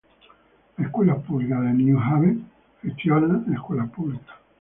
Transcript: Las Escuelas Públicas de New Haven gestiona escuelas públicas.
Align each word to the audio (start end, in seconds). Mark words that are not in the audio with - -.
Las 0.77 0.87
Escuelas 0.87 1.19
Públicas 1.25 1.61
de 1.61 1.73
New 1.75 1.99
Haven 1.99 2.47
gestiona 2.81 3.43
escuelas 3.53 3.91
públicas. 3.91 4.35